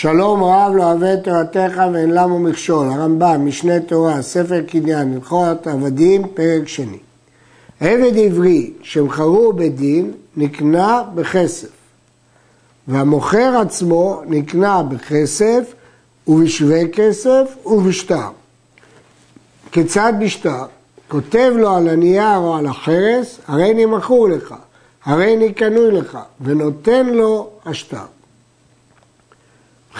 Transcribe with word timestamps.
שלום 0.00 0.42
רב 0.42 0.72
לא 0.74 0.82
אוהב 0.82 1.02
את 1.02 1.24
תורתך 1.24 1.82
ואין 1.92 2.10
למה 2.10 2.38
מכשול, 2.38 2.88
הרמב"ם, 2.88 3.46
משנה 3.46 3.80
תורה, 3.80 4.22
ספר 4.22 4.62
קניין, 4.66 5.14
הלכות 5.14 5.66
עבדים, 5.66 6.26
פרק 6.34 6.68
שני. 6.68 6.98
עבד 7.80 8.12
עברי 8.16 8.70
שמכרו 8.82 9.52
בדין 9.52 10.12
נקנה 10.36 11.02
בכסף, 11.14 11.68
והמוכר 12.88 13.60
עצמו 13.60 14.22
נקנה 14.26 14.82
בכסף 14.82 15.74
ובשווה 16.28 16.88
כסף 16.92 17.56
ובשטר. 17.66 18.28
כיצד 19.72 20.12
בשטר? 20.20 20.64
כותב 21.08 21.52
לו 21.56 21.76
על 21.76 21.88
הנייר 21.88 22.36
או 22.36 22.56
על 22.56 22.66
החרס, 22.66 23.38
הרי 23.46 23.86
מכור 23.86 24.28
לך, 24.28 24.54
הרי 25.04 25.36
אני 25.36 25.52
קנוי 25.52 25.90
לך, 25.90 26.18
ונותן 26.40 27.06
לו 27.06 27.50
השטר. 27.66 28.17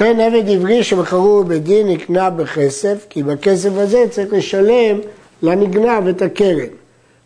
ובכן 0.00 0.20
עבד 0.20 0.48
עברי 0.48 0.84
שמכרו 0.84 1.44
בדין 1.44 1.88
נקנה 1.88 2.30
בכסף, 2.30 3.06
כי 3.10 3.22
בכסף 3.22 3.70
הזה 3.74 4.04
צריך 4.10 4.32
לשלם 4.32 4.98
לנגנב 5.42 6.06
את 6.08 6.22
הקרן. 6.22 6.68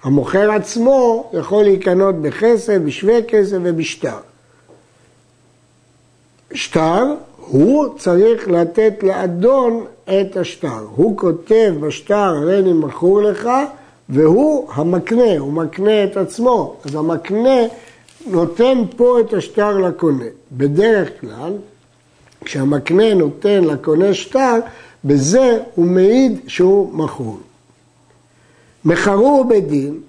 המוכר 0.03 0.51
עצמו 0.51 1.31
יכול 1.33 1.62
להיקנות 1.62 2.15
בכסף, 2.15 2.79
בשווה 2.85 3.23
כסף 3.23 3.57
ובשטר. 3.62 4.17
שטר, 6.55 7.15
הוא 7.37 7.98
צריך 7.98 8.48
לתת 8.48 8.95
לאדון 9.03 9.84
את 10.05 10.37
השטר. 10.37 10.87
הוא 10.97 11.17
כותב 11.17 11.75
בשטר, 11.81 12.15
הרי 12.15 12.59
אני 12.59 12.73
מכור 12.73 13.23
לך, 13.23 13.48
והוא 14.09 14.69
המקנה, 14.75 15.39
הוא 15.39 15.53
מקנה 15.53 16.05
את 16.05 16.17
עצמו. 16.17 16.77
אז 16.84 16.95
המקנה 16.95 17.59
נותן 18.27 18.79
פה 18.97 19.20
את 19.20 19.33
השטר 19.33 19.79
לקונה. 19.79 20.25
בדרך 20.53 21.20
כלל, 21.20 21.53
כשהמקנה 22.45 23.15
נותן 23.15 23.65
לקונה 23.65 24.15
שטר, 24.15 24.59
בזה 25.05 25.59
הוא 25.75 25.87
מעיד 25.87 26.41
שהוא 26.47 26.95
מכור. 26.95 27.39
מכרו 28.84 29.45
בדין 29.45 30.01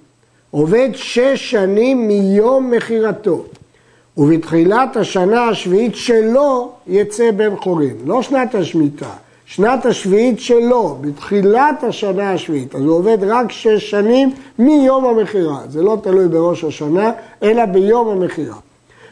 עובד 0.50 0.88
שש 0.94 1.50
שנים 1.50 2.08
מיום 2.08 2.70
מכירתו, 2.70 3.44
ובתחילת 4.16 4.96
השנה 4.96 5.48
השביעית 5.48 5.96
שלו 5.96 6.72
יצא 6.86 7.30
בן 7.30 7.56
חורין, 7.56 7.96
לא 8.06 8.22
שנת 8.22 8.54
השמיטה, 8.54 9.10
שנת 9.46 9.86
השביעית 9.86 10.40
שלו, 10.40 10.98
בתחילת 11.00 11.84
השנה 11.84 12.32
השביעית, 12.32 12.74
אז 12.74 12.82
הוא 12.82 12.94
עובד 12.94 13.18
רק 13.20 13.52
שש 13.52 13.90
שנים 13.90 14.32
מיום 14.58 15.04
המכירה, 15.04 15.60
זה 15.68 15.82
לא 15.82 15.98
תלוי 16.02 16.28
בראש 16.28 16.64
השנה, 16.64 17.12
אלא 17.42 17.64
ביום 17.64 18.08
המכירה. 18.08 18.56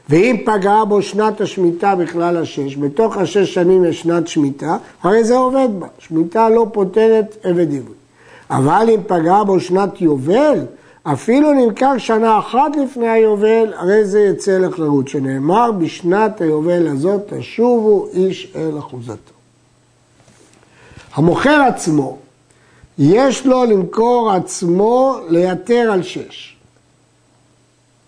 ואם 0.08 0.36
פגעה 0.45 0.84
בו 0.84 1.03
שנת 1.03 1.41
השמיטה 1.41 1.95
בכלל 1.95 2.36
השש, 2.36 2.77
בתוך 2.77 3.17
השש 3.17 3.55
שנים 3.55 3.84
יש 3.84 4.00
שנת 4.00 4.28
שמיטה, 4.28 4.77
הרי 5.03 5.25
זה 5.25 5.36
עובד 5.36 5.69
בה. 5.78 5.86
שמיטה 5.98 6.48
לא 6.48 6.67
פותרת 6.72 7.36
עבד 7.42 7.67
עברי. 7.69 7.95
אבל 8.50 8.86
אם 8.95 9.00
פגעה 9.06 9.45
בו 9.45 9.61
שנת 9.61 10.00
יובל, 10.00 10.58
אפילו 11.03 11.53
נמכר 11.53 11.98
שנה 11.98 12.39
אחת 12.39 12.77
לפני 12.84 13.08
היובל, 13.08 13.73
הרי 13.77 14.05
זה 14.05 14.20
יצא 14.20 14.58
לחירות, 14.58 15.08
שנאמר 15.08 15.73
בשנת 15.73 16.41
היובל 16.41 16.89
הזאת 16.89 17.20
תשובו 17.27 18.08
איש 18.12 18.53
אל 18.56 18.78
אחוזתו. 18.78 19.33
המוכר 21.14 21.62
עצמו, 21.69 22.19
יש 22.98 23.47
לו 23.47 23.64
למכור 23.64 24.33
עצמו 24.33 25.17
ליתר 25.28 25.91
על 25.92 26.03
שש. 26.03 26.56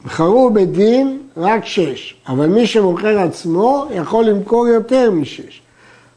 מכרו 0.05 0.51
בדין 0.51 1.19
רק 1.37 1.65
שש, 1.65 2.15
אבל 2.29 2.47
מי 2.47 2.67
שמוכר 2.67 3.19
עצמו 3.19 3.87
יכול 3.91 4.25
למכור 4.25 4.69
יותר 4.69 5.11
משש. 5.11 5.63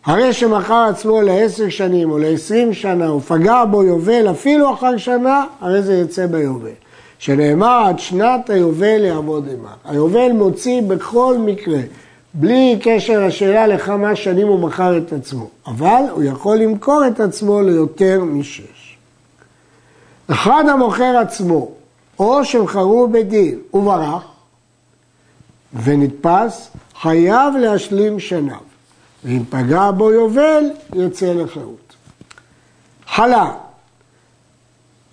הרי 0.06 0.34
שמכר 0.34 0.88
עצמו 0.90 1.22
לעשר 1.22 1.70
שנים 1.70 2.12
או 2.12 2.18
לעשרים 2.18 2.74
שנה 2.74 3.14
ופגע 3.14 3.66
בו 3.66 3.84
יובל 3.84 4.32
אפילו 4.32 4.74
אחר 4.74 4.98
שנה, 4.98 5.46
הרי 5.62 5.82
זה 5.82 5.98
יצא 5.98 6.26
ביובל. 6.26 6.70
שנאמר 7.20 7.84
עד 7.86 8.00
שנת 8.00 8.50
היובל 8.50 9.06
יעמוד 9.06 9.50
עמה. 9.54 9.74
היובל 9.86 10.32
מוציא 10.32 10.82
בכל 10.82 11.38
מקרה, 11.38 11.80
בלי 12.34 12.80
קשר 12.82 13.26
לשאלה 13.28 13.68
לכמה 13.68 14.16
שנים 14.16 14.48
הוא 14.48 14.60
מכר 14.60 14.98
את 14.98 15.14
עצמו, 15.14 15.48
אבל 15.68 16.02
הוא 16.12 16.24
יכול 16.24 16.58
למכור 16.58 17.08
את 17.08 17.20
עצמו 17.20 17.62
ליותר 17.62 18.24
משש. 18.24 18.98
אחד 20.32 20.64
המוכר 20.70 21.18
עצמו 21.18 21.72
או 22.20 22.46
שמכרו 22.46 23.08
בדין 23.08 23.60
וברח 23.74 24.37
ונתפס, 25.74 26.72
חייב 27.02 27.56
להשלים 27.56 28.20
שנה. 28.20 28.58
ואם 29.24 29.44
פגע 29.50 29.92
בו 29.92 30.12
יובל, 30.12 30.64
יוצא 30.94 31.34
לחירות. 31.34 31.96
חלה, 33.08 33.52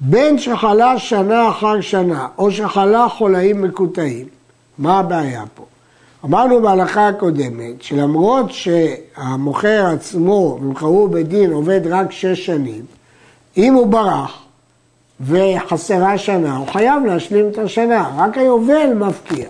בין 0.00 0.38
שחלה 0.38 0.98
שנה 0.98 1.48
אחר 1.48 1.80
שנה, 1.80 2.28
או 2.38 2.50
שחלה 2.50 3.08
חולאים 3.08 3.62
מקוטעים, 3.62 4.26
מה 4.78 4.98
הבעיה 4.98 5.44
פה? 5.54 5.64
אמרנו 6.24 6.62
בהלכה 6.62 7.08
הקודמת, 7.08 7.82
שלמרות 7.82 8.46
שהמוכר 8.52 9.86
עצמו, 9.86 10.58
ומכרו 10.60 11.08
בדין, 11.08 11.52
עובד 11.52 11.80
רק 11.86 12.12
שש 12.12 12.46
שנים, 12.46 12.84
אם 13.56 13.74
הוא 13.74 13.86
ברח 13.86 14.42
וחסרה 15.20 16.18
שנה, 16.18 16.56
הוא 16.56 16.68
חייב 16.68 17.04
להשלים 17.04 17.48
את 17.48 17.58
השנה, 17.58 18.10
רק 18.16 18.38
היובל 18.38 18.94
מפקיע. 18.94 19.46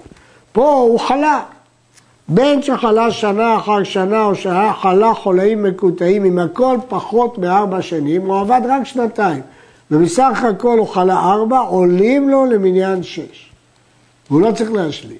פה 0.54 0.72
הוא 0.72 1.00
חלה. 1.00 1.42
בין 2.28 2.62
שחלה 2.62 3.10
שנה 3.10 3.56
אחר 3.56 3.84
שנה 3.84 4.24
או 4.24 4.34
שהיה 4.34 4.72
חלה 4.72 5.14
חולאים 5.14 5.62
מקוטעים 5.62 6.24
עם 6.24 6.38
הכל 6.38 6.76
פחות 6.88 7.38
מארבע 7.38 7.82
שנים, 7.82 8.26
הוא 8.26 8.40
עבד 8.40 8.60
רק 8.68 8.84
שנתיים. 8.84 9.40
ומסך 9.90 10.44
הכל 10.48 10.78
הוא 10.78 10.86
חלה 10.86 11.18
ארבע, 11.18 11.58
עולים 11.58 12.28
לו 12.28 12.46
למניין 12.46 13.02
שש. 13.02 13.50
והוא 14.30 14.40
לא 14.40 14.52
צריך 14.52 14.72
להשלים. 14.72 15.16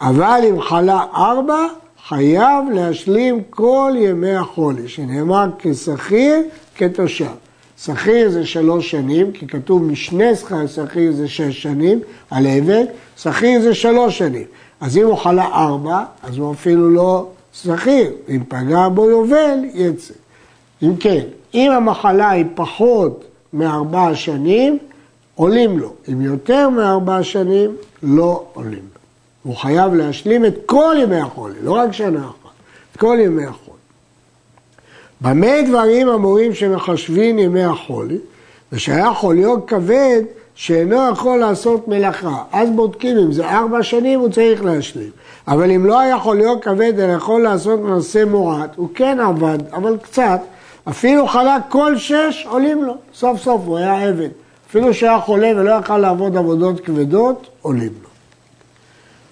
אבל 0.00 0.40
אם 0.50 0.60
חלה 0.60 1.04
ארבע, 1.14 1.66
חייב 2.08 2.64
להשלים 2.72 3.42
כל 3.50 3.92
ימי 3.96 4.34
החולי, 4.34 4.88
שנאמר 4.88 5.46
כשכיר, 5.58 6.42
כתושב. 6.76 7.26
שכיר 7.82 8.30
זה 8.30 8.46
שלוש 8.46 8.90
שנים, 8.90 9.32
כי 9.32 9.46
כתוב 9.46 9.82
משנה 9.82 10.24
שכיר 10.66 11.12
זה 11.12 11.28
שש 11.28 11.62
שנים 11.62 12.00
על 12.30 12.46
עבד, 12.46 12.84
שכיר 13.16 13.60
זה 13.60 13.74
שלוש 13.74 14.18
שנים. 14.18 14.46
אז 14.80 14.96
אם 14.96 15.06
הוא 15.06 15.16
חלה 15.16 15.44
ארבע, 15.44 16.04
אז 16.22 16.38
הוא 16.38 16.52
אפילו 16.52 16.90
לא 16.90 17.28
שכיר. 17.52 18.12
אם 18.28 18.42
פגע 18.48 18.88
בו 18.88 19.10
יובל, 19.10 19.58
יצא. 19.74 20.14
אם 20.82 20.96
כן, 20.96 21.24
אם 21.54 21.72
המחלה 21.72 22.30
היא 22.30 22.44
פחות 22.54 23.24
מארבע 23.52 24.14
שנים, 24.14 24.78
עולים 25.34 25.78
לו. 25.78 25.92
אם 26.12 26.20
יותר 26.20 26.68
מארבע 26.68 27.22
שנים, 27.22 27.76
לא 28.02 28.44
עולים 28.52 28.72
לו. 28.72 29.00
הוא 29.42 29.56
חייב 29.56 29.94
להשלים 29.94 30.44
את 30.44 30.54
כל 30.66 30.96
ימי 31.02 31.20
החולי, 31.20 31.54
לא 31.62 31.72
רק 31.72 31.92
שנה 31.92 32.18
אחת, 32.18 32.52
את 32.92 32.96
כל 32.96 33.18
ימי 33.20 33.44
החולי. 33.44 33.76
במה 35.20 35.62
דברים 35.68 36.08
אמורים 36.08 36.54
שמחשבים 36.54 37.38
ימי 37.38 37.64
החולי? 37.64 38.18
ושהיה 38.72 39.14
חוליו 39.14 39.66
כבד 39.66 40.22
שאינו 40.56 41.10
יכול 41.12 41.38
לעשות 41.38 41.88
מלאכה. 41.88 42.42
אז 42.52 42.70
בודקים 42.70 43.18
אם 43.18 43.32
זה 43.32 43.48
ארבע 43.48 43.82
שנים 43.82 44.20
הוא 44.20 44.28
צריך 44.28 44.64
להשלים. 44.64 45.10
אבל 45.48 45.70
אם 45.70 45.86
לא 45.86 46.00
היה 46.00 46.18
חוליו 46.18 46.60
כבד 46.60 47.00
אלא 47.00 47.12
יכול 47.12 47.42
לעשות 47.42 47.80
מעשה 47.80 48.24
מועט, 48.24 48.70
הוא 48.76 48.88
כן 48.94 49.20
עבד, 49.20 49.58
אבל 49.72 49.96
קצת. 50.02 50.40
אפילו 50.88 51.26
חלה 51.26 51.58
כל 51.68 51.96
שש 51.96 52.46
עולים 52.48 52.84
לו. 52.84 52.94
סוף 53.14 53.42
סוף 53.42 53.62
הוא 53.66 53.78
היה 53.78 54.08
עבד. 54.08 54.28
אפילו 54.70 54.94
שהיה 54.94 55.20
חולה 55.20 55.52
ולא 55.56 55.70
יכל 55.70 55.98
לעבוד 55.98 56.36
עבודות 56.36 56.80
כבדות, 56.80 57.48
עולים 57.62 57.92
לו. 58.02 58.08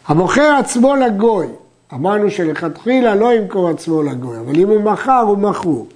המוכר 0.06 0.56
עצמו 0.58 0.96
לגוי, 0.96 1.46
אמרנו 1.94 2.30
שלכתחילה 2.30 3.14
לא 3.14 3.34
ימכור 3.34 3.68
עצמו 3.68 4.02
לגוי, 4.02 4.38
אבל 4.38 4.60
אם 4.60 4.68
הוא 4.68 4.80
מכר, 4.80 5.20
הוא 5.20 5.38
מכור. 5.38 5.87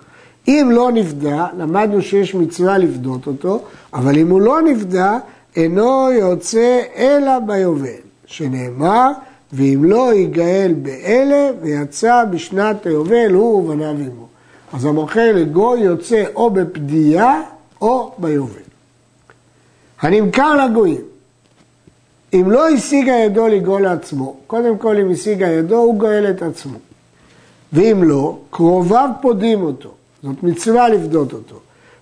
אם 0.48 0.68
לא 0.72 0.92
נפדה, 0.92 1.46
למדנו 1.58 2.02
שיש 2.02 2.34
מצווה 2.34 2.78
לפדות 2.78 3.26
אותו, 3.26 3.62
אבל 3.94 4.18
אם 4.18 4.30
הוא 4.30 4.40
לא 4.40 4.62
נפדה, 4.62 5.18
אינו 5.56 6.10
יוצא 6.12 6.80
אלא 6.96 7.38
ביובל, 7.38 7.88
שנאמר, 8.26 9.10
ואם 9.52 9.84
לא 9.84 10.14
ייגאל 10.14 10.74
באלה, 10.82 11.50
ויצא 11.62 12.24
בשנת 12.30 12.86
היובל 12.86 13.30
הוא 13.32 13.54
ובניו 13.54 13.90
עמו. 13.90 14.26
אז 14.72 14.84
המוכר 14.84 15.32
לגוי 15.34 15.80
יוצא 15.80 16.24
או 16.34 16.50
בפדייה 16.50 17.42
או 17.80 18.12
ביובל. 18.18 18.60
הנמכר 20.00 20.64
לגויים, 20.64 21.00
אם 22.34 22.50
לא 22.50 22.68
השיגה 22.68 23.12
ידו 23.12 23.48
לגאול 23.48 23.82
לעצמו, 23.82 24.36
קודם 24.46 24.78
כל 24.78 24.96
אם 24.96 25.10
השיגה 25.10 25.46
ידו, 25.46 25.76
הוא 25.76 25.98
גואל 25.98 26.30
את 26.30 26.42
עצמו. 26.42 26.78
ואם 27.72 28.02
לא, 28.02 28.38
קרוביו 28.50 29.10
פודים 29.22 29.62
אותו. 29.62 29.97
זאת 30.22 30.42
מצווה 30.42 30.88
לפדות 30.88 31.32
אותו. 31.32 31.56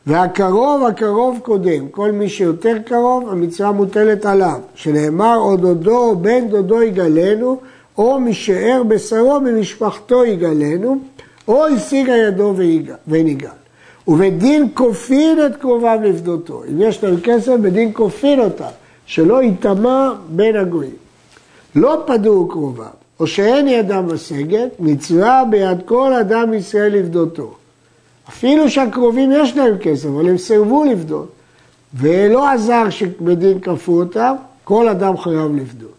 והקרוב, 0.06 0.84
הקרוב 0.84 1.38
קודם. 1.42 1.88
כל 1.88 2.12
מי 2.12 2.28
שיותר 2.28 2.76
קרוב, 2.84 3.28
המצווה 3.28 3.72
מוטלת 3.72 4.26
עליו. 4.26 4.60
שנאמר, 4.74 5.36
או 5.36 5.56
דודו 5.56 5.96
או 5.96 6.16
בן 6.16 6.48
דודו 6.48 6.82
יגלנו, 6.82 7.60
או 7.98 8.20
משאר 8.20 8.82
בשרו 8.88 9.40
ממשפחתו 9.40 10.24
יגלנו, 10.24 10.98
או 11.48 11.66
השיגה 11.66 12.16
ידו 12.16 12.54
וניגל. 13.08 13.48
ובדין 14.08 14.68
כופין 14.74 15.46
את 15.46 15.56
קרוביו 15.56 15.98
לפדותו. 16.02 16.62
אם 16.70 16.82
יש 16.82 17.04
להם 17.04 17.20
כסף, 17.20 17.52
בדין 17.62 17.90
כופין 17.92 18.40
אותם, 18.40 18.70
שלא 19.06 19.42
ייטמע 19.42 20.12
בין 20.28 20.56
הגויים. 20.56 20.96
לא 21.74 22.02
פדו 22.06 22.48
קרוביו, 22.50 22.86
או 23.20 23.26
שאין 23.26 23.68
ידם 23.68 24.06
משגת, 24.14 24.68
מצווה 24.78 25.44
ביד 25.50 25.78
כל 25.84 26.12
אדם 26.12 26.54
ישראל 26.54 26.92
לפדותו. 26.92 27.54
אפילו 28.28 28.70
שהקרובים 28.70 29.32
יש 29.32 29.56
להם 29.56 29.78
כסף, 29.78 30.06
אבל 30.06 30.28
הם 30.28 30.38
סירבו 30.38 30.84
לפדות. 30.84 31.28
ולא 31.94 32.48
עזר 32.48 32.90
שבדין 32.90 33.60
כפו 33.60 33.92
אותם, 33.92 34.34
כל 34.64 34.88
אדם 34.88 35.16
חייב 35.16 35.56
לפדות. 35.56 35.90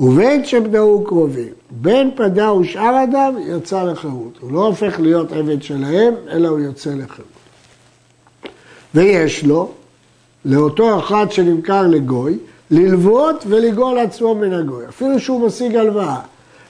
ובין 0.00 0.44
שפדאו 0.44 1.04
קרובים, 1.04 1.52
בין 1.70 2.10
פדאו 2.16 2.64
שאר 2.64 3.04
אדם, 3.04 3.34
יצא 3.46 3.82
לחירות. 3.82 4.38
הוא 4.40 4.52
לא 4.52 4.66
הופך 4.66 5.00
להיות 5.00 5.32
עבד 5.32 5.62
שלהם, 5.62 6.14
אלא 6.30 6.48
הוא 6.48 6.58
יוצא 6.58 6.90
לחירות. 6.90 7.30
ויש 8.94 9.44
לו, 9.44 9.70
לאותו 10.44 10.98
אחד 10.98 11.26
שנמכר 11.30 11.86
לגוי, 11.86 12.38
ללוות 12.70 13.44
ולגאול 13.48 13.98
עצמו 13.98 14.34
מן 14.34 14.52
הגוי. 14.52 14.88
אפילו 14.88 15.20
שהוא 15.20 15.46
משיג 15.46 15.76
הלוואה 15.76 16.20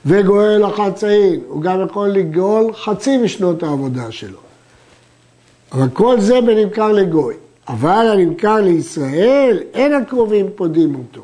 וגואל 0.07 0.65
החצאין, 0.65 1.41
הוא 1.49 1.62
גם 1.62 1.87
יכול 1.87 2.09
לגאול 2.09 2.73
חצי 2.73 3.17
משנות 3.17 3.62
העבודה 3.62 4.11
שלו. 4.11 4.50
אבל 5.72 5.88
כל 5.93 6.20
זה 6.20 6.40
בנמכר 6.40 6.93
לגוי. 6.93 7.34
אבל 7.69 8.06
הנמכר 8.12 8.56
לישראל, 8.61 9.58
אין 9.75 9.93
הקרובים 9.93 10.46
פודים 10.55 10.94
אותו. 10.94 11.22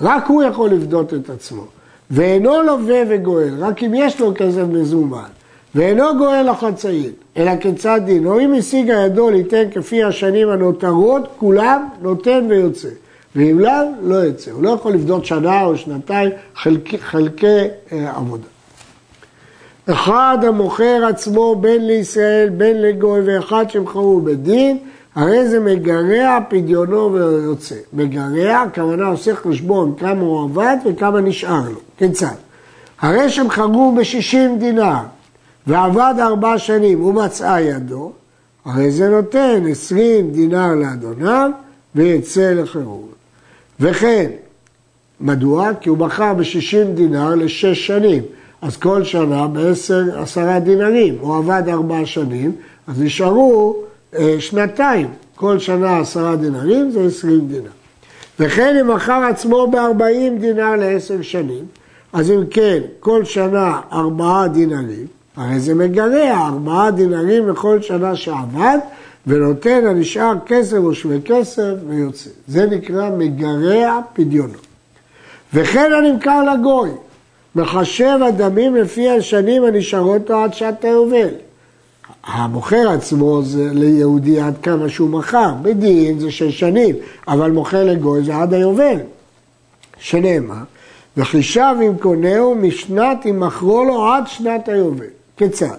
רק 0.00 0.26
הוא 0.26 0.42
יכול 0.42 0.70
לפדות 0.70 1.14
את 1.14 1.30
עצמו. 1.30 1.64
ואינו 2.10 2.62
לווה 2.62 3.02
וגואל, 3.08 3.54
רק 3.58 3.82
אם 3.82 3.92
יש 3.94 4.20
לו 4.20 4.32
כסף 4.34 4.62
מזומן. 4.72 5.28
ואינו 5.74 6.04
גואל 6.18 6.50
לחצאין, 6.50 7.12
אלא 7.36 7.56
כיצד 7.56 8.00
או 8.26 8.40
אם 8.40 8.54
השיג 8.54 8.90
הידו 8.90 9.30
ליתן 9.30 9.62
כפי 9.70 10.04
השנים 10.04 10.48
הנותרות, 10.48 11.28
כולם 11.38 11.88
נותן 12.02 12.46
ויוצא. 12.48 12.88
ואם 13.36 13.58
לאו, 13.58 13.72
לא 14.02 14.14
יוצא. 14.14 14.50
הוא 14.50 14.62
לא 14.62 14.70
יכול 14.70 14.92
לפדות 14.92 15.24
שנה 15.24 15.64
או 15.64 15.76
שנתיים 15.76 16.30
חלקי, 16.56 16.98
חלקי 16.98 17.46
אה, 17.92 18.16
עבודה. 18.16 18.46
אחד 19.92 20.38
המוכר 20.46 21.04
עצמו 21.08 21.56
בין 21.60 21.86
לישראל, 21.86 22.48
בין 22.48 22.82
לגוי, 22.82 23.20
ואחד 23.24 23.70
שמכרו 23.70 24.20
בדין, 24.20 24.78
הרי 25.14 25.48
זה 25.48 25.60
מגרע 25.60 26.38
פדיונו 26.48 27.12
ויוצא. 27.12 27.74
מגרע, 27.92 28.56
הכוונה 28.56 29.06
עושה 29.06 29.34
חשבון 29.34 29.94
כמה 29.98 30.20
הוא 30.20 30.44
עבד 30.44 30.76
וכמה 30.84 31.20
נשאר 31.20 31.62
לו. 31.70 31.80
כיצד? 31.98 32.34
הרי 33.00 33.26
חגרו 33.48 33.94
בשישים 33.98 34.58
דינר 34.58 35.00
ועבד 35.66 36.14
ארבע 36.18 36.58
שנים 36.58 37.04
ומצאה 37.04 37.60
ידו, 37.60 38.12
הרי 38.64 38.90
זה 38.90 39.08
נותן 39.08 39.62
עשרים 39.70 40.30
דינר 40.30 40.74
לאדוניו 40.74 41.50
ויצא 41.94 42.52
לחירות. 42.52 43.14
וכן, 43.80 44.30
מדוע? 45.20 45.70
כי 45.80 45.88
הוא 45.88 45.98
מכר 45.98 46.34
בשישים 46.34 46.94
דינר 46.94 47.34
לשש 47.34 47.86
שנים, 47.86 48.22
אז 48.62 48.76
כל 48.76 49.04
שנה 49.04 49.46
בעשר, 49.46 50.20
עשרה 50.22 50.60
דינרים. 50.60 51.16
הוא 51.20 51.36
עבד 51.36 51.62
ארבע 51.68 52.06
שנים, 52.06 52.52
אז 52.86 53.02
נשארו 53.02 53.76
אה, 54.18 54.36
שנתיים, 54.38 55.08
כל 55.34 55.58
שנה 55.58 55.98
עשרה 55.98 56.36
דינרים 56.36 56.90
זה 56.90 57.00
עשרים 57.00 57.48
דינר. 57.48 57.70
וכן 58.40 58.76
אם 58.80 58.94
מכר 58.94 59.22
עצמו 59.30 59.66
בארבעים 59.70 60.38
דינר 60.38 60.76
לעשר 60.76 61.22
שנים, 61.22 61.64
אז 62.12 62.30
אם 62.30 62.46
כן, 62.50 62.78
כל 63.00 63.24
שנה 63.24 63.80
ארבעה 63.92 64.48
דינרים, 64.48 65.06
הרי 65.36 65.60
זה 65.60 65.74
מגרע 65.74 66.46
ארבעה 66.46 66.90
דינרים 66.90 67.48
לכל 67.48 67.82
שנה 67.82 68.16
שעבד, 68.16 68.78
ונותן 69.26 69.86
הנשאר 69.86 70.32
כסף 70.46 70.76
או 70.76 70.94
שווה 70.94 71.16
כסף 71.24 71.72
ויוצא. 71.88 72.30
זה 72.48 72.66
נקרא 72.66 73.10
מגרע 73.10 74.00
פדיונו. 74.12 74.58
וכן 75.54 75.90
הנמכר 75.92 76.54
לגוי, 76.54 76.90
מחשב 77.56 78.18
הדמים 78.28 78.76
לפי 78.76 79.10
השנים 79.10 79.64
הנשארות 79.64 80.30
לו 80.30 80.38
עד 80.38 80.54
שעת 80.54 80.84
היובל. 80.84 81.28
המוכר 82.24 82.90
עצמו 82.90 83.42
זה 83.42 83.68
ליהודי 83.72 84.40
עד 84.40 84.54
כמה 84.62 84.88
שהוא 84.88 85.10
מכר, 85.10 85.54
בדין 85.62 86.18
זה 86.18 86.30
שש 86.30 86.60
שנים, 86.60 86.96
אבל 87.28 87.50
מוכר 87.50 87.84
לגוי 87.84 88.24
זה 88.24 88.36
עד 88.36 88.54
היובל, 88.54 88.96
שנאמר, 89.98 90.54
וחישב 91.16 91.74
אם 91.86 91.92
קונהו 92.00 92.54
משנת 92.54 93.26
אם 93.30 93.40
מכרו 93.40 93.84
לו 93.84 94.06
עד 94.06 94.24
שנת 94.26 94.68
היובל. 94.68 95.06
כיצד? 95.36 95.76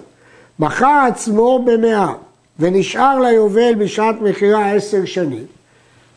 מכר 0.58 1.04
עצמו 1.08 1.64
במאה 1.64 2.12
ונשאר 2.58 3.20
ליובל 3.20 3.74
בשעת 3.74 4.20
מכירה 4.20 4.72
עשר 4.72 5.04
שנים, 5.04 5.44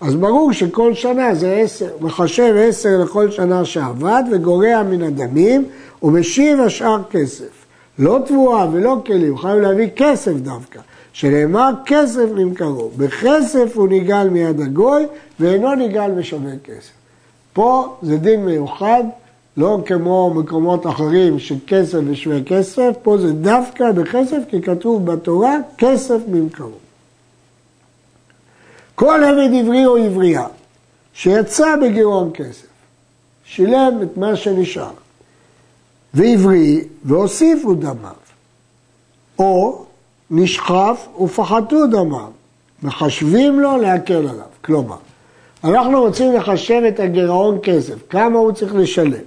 אז 0.01 0.15
ברור 0.15 0.51
שכל 0.51 0.94
שנה 0.94 1.36
זה 1.36 1.53
עשר, 1.53 1.89
מחשב 2.01 2.56
עשר 2.57 2.97
לכל 3.03 3.31
שנה 3.31 3.65
שעבד 3.65 4.24
וגורע 4.31 4.83
מן 4.83 5.01
הדמים 5.01 5.65
ומשיב 6.03 6.59
השאר 6.59 7.03
כסף. 7.09 7.65
לא 8.00 8.19
תבואה 8.25 8.68
ולא 8.71 8.97
כלים, 9.06 9.38
חייב 9.38 9.59
להביא 9.59 9.89
כסף 9.95 10.31
דווקא, 10.31 10.80
שנאמר 11.13 11.71
כסף 11.86 12.25
נמכרו. 12.36 12.89
בכסף 12.97 13.71
הוא 13.75 13.88
ניגל 13.88 14.30
מיד 14.30 14.62
הגוי 14.62 15.06
ואינו 15.39 15.75
ניגל 15.75 16.12
בשווה 16.12 16.51
כסף. 16.63 16.92
פה 17.53 17.95
זה 18.01 18.18
דין 18.18 18.45
מיוחד, 18.45 19.03
לא 19.57 19.77
כמו 19.86 20.33
מקומות 20.36 20.88
אחרים 20.88 21.39
של 21.39 21.56
כסף 21.68 22.00
ושווה 22.07 22.44
כסף, 22.44 22.92
פה 23.03 23.18
זה 23.18 23.33
דווקא 23.33 23.92
בכסף 23.92 24.38
כי 24.50 24.62
כתוב 24.62 25.06
בתורה 25.06 25.57
כסף 25.77 26.19
נמכרו. 26.27 26.84
כל 28.95 29.24
עבד 29.24 29.50
עברי 29.59 29.86
או 29.86 29.97
עברייה 29.97 30.45
שיצא 31.13 31.75
בגירעון 31.81 32.31
כסף, 32.33 32.68
שילם 33.45 34.00
את 34.03 34.18
מה 34.18 34.36
שנשאר, 34.36 34.92
ועברי 36.13 36.83
והוסיפו 37.03 37.74
דמיו, 37.74 38.15
או 39.39 39.86
נשחף 40.31 41.07
ופחתו 41.21 41.88
דמיו, 41.88 42.30
מחשבים 42.83 43.59
לו 43.59 43.77
להקל 43.77 44.13
עליו. 44.13 44.45
כלומר, 44.62 44.97
אנחנו 45.63 46.01
רוצים 46.01 46.33
לחשב 46.33 46.81
את 46.88 47.00
הגירעון 47.00 47.59
כסף, 47.63 47.95
כמה 48.09 48.39
הוא 48.39 48.51
צריך 48.51 48.75
לשלם, 48.75 49.24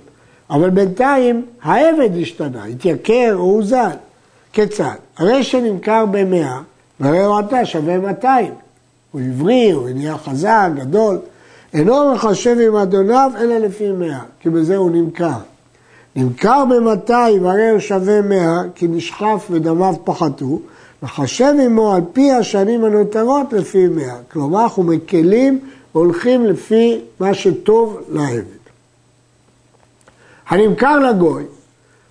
אבל 0.50 0.70
בינתיים 0.70 1.46
העבד 1.62 2.10
השתנה, 2.22 2.64
התייקר 2.64 3.32
או 3.34 3.40
הוזל. 3.40 3.90
כיצד? 4.52 4.94
הרי 5.16 5.44
שנמכר 5.44 6.04
במאה, 6.06 6.60
והרי 7.00 7.24
הוא 7.24 7.38
עתה 7.38 7.66
שווה 7.66 7.98
200. 7.98 8.54
הוא 9.12 9.20
עברי, 9.20 9.70
הוא 9.70 9.88
נהיה 9.88 10.18
חזק, 10.18 10.68
גדול. 10.74 11.18
אינו 11.74 12.14
מחשב 12.14 12.56
עם 12.66 12.76
אדוניו 12.76 13.30
אלא 13.40 13.58
לפי 13.58 13.92
מאה, 13.92 14.20
כי 14.40 14.50
בזה 14.50 14.76
הוא 14.76 14.90
נמכר. 14.90 15.38
נמכר 16.16 16.64
ב-200 16.64 17.12
הרי 17.44 17.70
הוא 17.70 17.78
שווה 17.78 18.22
100 18.22 18.62
כי 18.74 18.88
נשחף 18.88 19.46
ודמיו 19.50 19.94
פחתו, 20.04 20.58
וחשב 21.02 21.54
עמו 21.64 21.94
על 21.94 22.00
פי 22.12 22.32
השנים 22.32 22.84
הנותרות 22.84 23.52
לפי 23.52 23.86
100. 23.86 24.14
כלומר, 24.32 24.62
אנחנו 24.62 24.82
מקלים 24.82 25.60
והולכים 25.94 26.46
לפי 26.46 27.00
מה 27.20 27.34
שטוב 27.34 28.00
לעבד. 28.12 28.42
הנמכר 30.48 30.98
לגוי, 30.98 31.44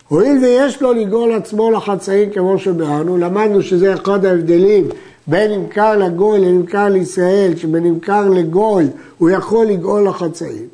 הואיל 0.08 0.38
ויש 0.38 0.82
לו 0.82 0.94
לגאול 0.94 1.34
עצמו 1.34 1.72
לחצאים 1.72 2.30
כמו 2.30 2.60
שביארנו, 2.60 3.18
למדנו 3.18 3.62
שזה 3.62 3.94
אחד 3.94 4.25
ההבדלים 4.25 4.89
בין 5.28 5.52
נמכר 5.52 5.98
לגוי 5.98 6.40
לנמכר 6.40 6.90
לישראל, 6.90 7.56
שבנמכר 7.56 8.30
לגוי 8.30 8.88
הוא 9.18 9.30
יכול 9.30 9.66
לגאול 9.66 10.08
לחצאים. 10.08 10.68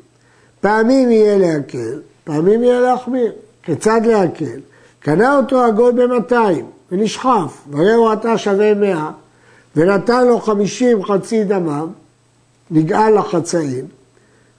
פעמים 0.60 1.10
יהיה 1.10 1.38
להקל, 1.38 2.00
פעמים 2.24 2.62
יהיה 2.62 2.80
להחמיר. 2.80 3.32
כיצד 3.62 4.00
להקל? 4.04 4.60
קנה 5.00 5.36
אותו 5.36 5.64
הגוי 5.64 5.92
במאתיים 5.92 6.66
ונשחף, 6.92 7.62
והרי 7.70 7.92
הוא 7.92 8.10
עתה 8.10 8.38
שווה 8.38 8.74
מאה, 8.74 9.10
ונתן 9.76 10.26
לו 10.26 10.40
חמישים 10.40 11.04
חצי 11.04 11.44
דמיו, 11.44 11.88
נגאל 12.70 13.18
לחצאים, 13.18 13.84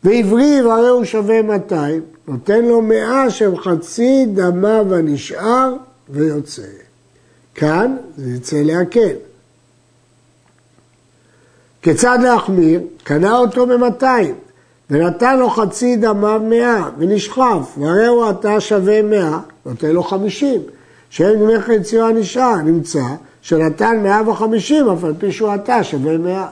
ועברי 0.04 0.62
והרי 0.62 0.88
הוא 0.88 1.04
שווה 1.04 1.42
מאתיים, 1.42 2.02
נותן 2.28 2.66
לו 2.66 2.82
מאה 2.82 3.30
שהם 3.30 3.58
חצי 3.58 4.26
דמיו 4.34 4.96
הנשאר 4.96 5.74
ויוצא. 6.10 6.62
כאן 7.56 7.98
זה 8.18 8.30
יצא 8.30 8.58
להקל. 8.58 9.16
כיצד 11.86 12.20
להחמיר? 12.24 12.82
קנה 13.04 13.38
אותו 13.38 13.68
במאתיים, 13.68 14.36
ונתן 14.90 15.40
לו 15.40 15.50
חצי 15.50 15.96
דמיו 15.96 16.42
מאה, 16.50 16.90
ונשחף, 16.98 17.78
והרי 17.78 18.08
הוא 18.08 18.26
עתה 18.26 18.60
שווה 18.60 19.02
מאה, 19.02 19.40
נותן 19.66 19.92
לו 19.92 20.04
חמישים. 20.04 20.62
שאין 21.10 21.40
דמי 21.40 21.60
חציו 21.60 22.08
הנשאר, 22.08 22.56
נמצא 22.56 23.04
שנתן 23.42 24.04
מאה 24.04 24.30
וחמישים, 24.30 24.90
אף 24.90 25.04
על 25.04 25.14
פי 25.20 25.32
שהוא 25.32 25.50
עתה 25.50 25.84
שווה 25.84 26.18
מאה. 26.18 26.48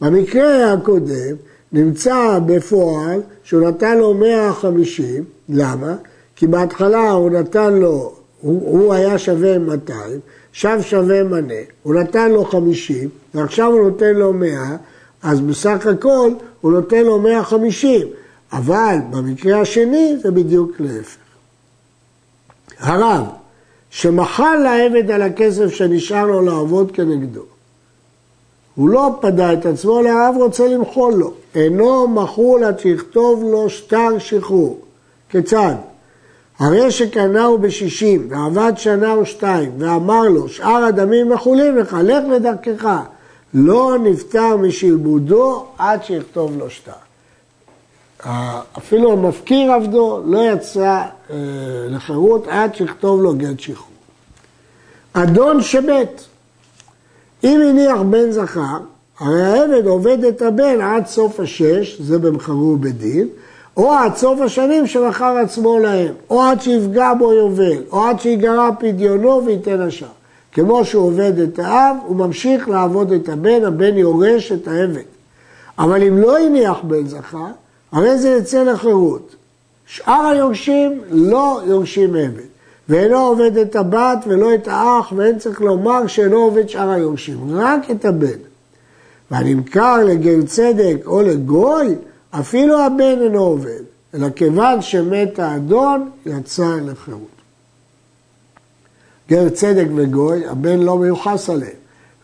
במקרה 0.00 0.72
הקודם 0.72 1.36
נמצא 1.72 2.38
בפועל 2.46 3.20
שהוא 3.44 3.68
נתן 3.68 3.98
לו 3.98 4.14
מאה 4.14 4.52
חמישים, 4.52 5.24
למה? 5.48 5.94
כי 6.36 6.46
בהתחלה 6.46 7.10
הוא 7.10 7.30
נתן 7.30 7.72
לו 7.72 8.12
הוא, 8.40 8.78
הוא 8.78 8.94
היה 8.94 9.18
שווה 9.18 9.58
200, 9.58 10.20
עכשיו 10.50 10.82
שווה 10.82 11.24
מנה, 11.24 11.54
הוא 11.82 11.94
נתן 11.94 12.30
לו 12.30 12.44
50, 12.44 13.08
ועכשיו 13.34 13.72
הוא 13.72 13.90
נותן 13.90 14.14
לו 14.14 14.32
100, 14.32 14.76
אז 15.22 15.40
בסך 15.40 15.86
הכל 15.86 16.30
הוא 16.60 16.72
נותן 16.72 17.04
לו 17.04 17.18
150, 17.18 18.00
אבל 18.52 18.96
במקרה 19.10 19.60
השני 19.60 20.16
זה 20.22 20.30
בדיוק 20.30 20.72
להפך. 20.80 21.16
הרב, 22.78 23.24
שמחל 23.90 24.56
לעבד 24.64 25.10
על 25.10 25.22
הכסף 25.22 25.68
שנשאר 25.74 26.26
לו 26.26 26.42
לעבוד 26.42 26.92
כנגדו, 26.92 27.42
הוא 28.76 28.88
לא 28.88 29.18
פדה 29.20 29.52
את 29.52 29.66
עצמו, 29.66 30.00
אלא 30.00 30.08
הרב 30.08 30.34
רוצה 30.36 30.68
למחול 30.68 31.14
לו. 31.14 31.32
אינו 31.54 32.08
מחול 32.08 32.64
עד 32.64 32.78
שיכתוב 32.78 33.42
לו 33.42 33.70
שטר 33.70 34.18
שחרור. 34.18 34.80
כיצד? 35.30 35.74
הרי 36.58 36.90
שקנהו 36.90 37.58
בשישים, 37.58 38.26
ועבד 38.30 38.72
שנה 38.76 39.12
או 39.12 39.26
שתיים, 39.26 39.72
ואמר 39.78 40.22
לו, 40.22 40.48
שאר 40.48 40.84
הדמים 40.84 41.28
מחולים 41.28 41.76
לך, 41.76 41.96
לך 42.02 42.24
לדרכך. 42.30 42.98
לא 43.54 43.96
נפטר 44.02 44.56
משלבודו 44.56 45.66
עד 45.78 46.04
שיכתוב 46.04 46.58
לו 46.58 46.70
שטר. 46.70 46.92
אפילו 48.78 49.12
המפקיר 49.12 49.72
עבדו 49.72 50.22
לא 50.26 50.52
יצא 50.52 51.02
אה, 51.30 51.36
לחירות 51.88 52.46
עד 52.48 52.74
שיכתוב 52.74 53.22
לו 53.22 53.34
גט 53.34 53.60
שחרור. 53.60 53.90
אדון 55.12 55.62
שמת, 55.62 56.22
אם 57.44 57.60
הניח 57.70 58.00
בן 58.00 58.30
זכר, 58.30 58.78
הרי 59.18 59.42
העבד 59.42 59.86
עובד 59.86 60.24
את 60.24 60.42
הבן 60.42 60.80
עד 60.80 61.06
סוף 61.06 61.40
השש, 61.40 62.00
זה 62.00 62.18
במחרו 62.18 62.76
בדין, 62.76 63.28
או 63.76 63.92
עד 63.92 64.16
סוף 64.16 64.40
השנים 64.40 64.86
שמכר 64.86 65.36
עצמו 65.36 65.78
להם, 65.78 66.12
או 66.30 66.42
עד 66.42 66.60
שיפגע 66.60 67.12
בו 67.18 67.32
יובל, 67.32 67.82
או 67.92 68.04
עד 68.04 68.20
שיגרע 68.20 68.70
פדיונו 68.78 69.42
וייתן 69.46 69.80
השאר. 69.80 70.08
כמו 70.52 70.84
שהוא 70.84 71.06
עובד 71.06 71.38
את 71.38 71.58
האב, 71.58 71.96
הוא 72.06 72.16
ממשיך 72.16 72.68
לעבוד 72.68 73.12
את 73.12 73.28
הבן, 73.28 73.64
הבן 73.64 73.96
יורש 73.96 74.52
את 74.52 74.68
העבד. 74.68 75.02
אבל 75.78 76.02
אם 76.02 76.18
לא 76.18 76.38
הניח 76.38 76.78
בן 76.82 77.06
זכר, 77.06 77.46
הרי 77.92 78.18
זה 78.18 78.28
יצא 78.28 78.62
לחירות. 78.62 79.36
שאר 79.86 80.26
היורשים 80.26 81.00
לא 81.10 81.60
יורשים 81.66 82.14
עבד. 82.14 82.46
ואינו 82.88 83.18
עובד 83.18 83.56
את 83.56 83.76
הבת 83.76 84.24
ולא 84.26 84.54
את 84.54 84.68
האח, 84.68 85.12
ואין 85.16 85.38
צריך 85.38 85.60
לומר 85.60 86.06
שאינו 86.06 86.36
עובד 86.36 86.68
שאר 86.68 86.90
היורשים, 86.90 87.38
רק 87.50 87.90
את 87.90 88.04
הבן. 88.04 88.38
והנמכר 89.30 90.04
לגר 90.04 90.42
צדק 90.46 90.96
או 91.06 91.22
לגוי, 91.22 91.94
אפילו 92.30 92.80
הבן 92.80 93.22
אינו 93.22 93.38
עובד, 93.38 93.80
אלא 94.14 94.30
כיוון 94.30 94.82
שמת 94.82 95.38
האדון, 95.38 96.10
יצא 96.26 96.76
לחירות. 96.84 97.36
גר 99.28 99.48
צדק 99.48 99.86
וגוי, 99.94 100.46
הבן 100.46 100.78
לא 100.78 100.98
מיוחס 100.98 101.50
עליהם, 101.50 101.72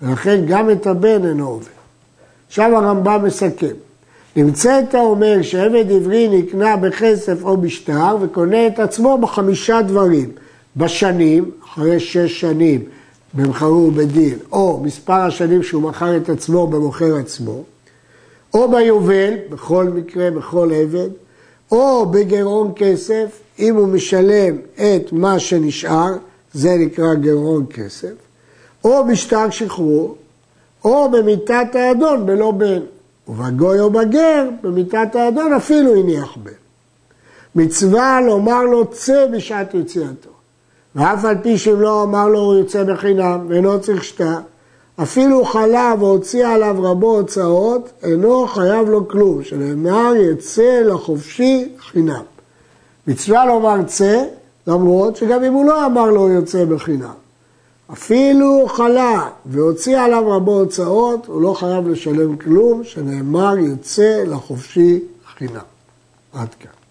ולכן 0.03 0.41
גם 0.49 0.71
את 0.71 0.87
הבן 0.87 1.27
אינו 1.27 1.49
עובד. 1.49 1.67
עכשיו 2.49 2.77
הרמב"ם 2.77 3.25
מסכם. 3.25 3.75
נמצאת 4.37 4.95
אומר 4.95 5.43
שעבד 5.43 5.91
עברי 5.91 6.29
נקנה 6.29 6.77
בכסף 6.77 7.45
או 7.45 7.57
בשטר 7.57 8.17
וקונה 8.21 8.67
את 8.67 8.79
עצמו 8.79 9.19
בחמישה 9.19 9.83
דברים. 9.83 10.31
בשנים, 10.77 11.51
אחרי 11.65 12.01
שש 12.01 12.41
שנים 12.41 12.85
במכרו 13.35 13.91
בדין, 13.91 14.39
או 14.53 14.81
מספר 14.85 15.13
השנים 15.13 15.63
שהוא 15.63 15.83
מכר 15.83 16.17
את 16.17 16.29
עצמו 16.29 16.67
במוכר 16.67 17.17
עצמו, 17.17 17.63
או 18.55 18.71
ביובל, 18.71 19.35
בכל 19.51 19.85
מקרה, 19.85 20.31
בכל 20.31 20.71
עבד, 20.75 21.09
או 21.73 22.07
בגירעון 22.07 22.73
כסף, 22.77 23.41
אם 23.59 23.77
הוא 23.77 23.89
משלם 23.89 24.57
את 24.75 25.13
מה 25.13 25.39
שנשאר, 25.39 26.13
זה 26.55 26.77
נקרא 26.79 27.15
גירעון 27.15 27.67
כסף, 27.71 28.13
או 28.85 29.07
בשטר 29.07 29.51
שחרור, 29.51 30.17
או 30.85 31.11
במיתת 31.11 31.75
האדון 31.75 32.27
בלא 32.27 32.51
בן, 32.51 32.81
ובגוי 33.29 33.81
או 33.81 33.91
בגר, 33.91 34.49
במיתת 34.63 35.15
האדון 35.15 35.53
אפילו 35.53 35.95
הניח 35.95 36.37
בן. 36.43 36.53
מצווה 37.55 38.21
לומר 38.21 38.63
לו 38.63 38.87
צא 38.87 39.27
בשעת 39.27 39.75
יציאתו. 39.75 40.31
ואף 40.97 41.25
על 41.25 41.37
פי 41.43 41.59
שאם 41.59 41.81
לא 41.81 42.03
אמר 42.03 42.29
לו 42.29 42.39
הוא 42.39 42.55
יוצא 42.55 42.85
בחינם 42.85 43.47
ואינו 43.49 43.81
צריך 43.81 44.05
שתה, 44.05 44.39
אפילו 44.97 45.45
חלה 45.45 45.95
והוציא 45.99 46.47
עליו 46.47 46.77
רבו 46.79 47.17
הוצאות, 47.17 47.91
אינו 48.03 48.47
חייב 48.47 48.89
לו 48.89 49.09
כלום, 49.09 49.45
שנאמר 49.45 50.13
יצא 50.17 50.81
לחופשי 50.85 51.69
חינם. 51.79 52.23
מצווה 53.07 53.47
לומר 53.47 53.83
צא, 53.87 54.25
למרות 54.67 55.17
שגם 55.17 55.45
אם 55.45 55.53
הוא 55.53 55.67
לא 55.67 55.87
אמר 55.87 56.11
לו 56.11 56.29
יוצא 56.29 56.65
בחינם. 56.65 57.15
אפילו 57.93 58.67
חלה 58.69 59.29
והוציא 59.47 59.99
עליו 59.99 60.31
רבו 60.31 60.61
הוצאות, 60.61 61.27
הוא 61.27 61.43
לא 61.43 61.55
חייב 61.55 61.89
לשלם 61.89 62.37
כלום, 62.37 62.85
שנאמר 62.85 63.59
יוצא 63.59 64.25
לחופשי 64.27 65.01
חינם. 65.37 65.65
עד 66.33 66.55
כאן. 66.55 66.82